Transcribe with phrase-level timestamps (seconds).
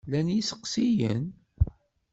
[0.07, 1.23] Llan yisteqsiyen?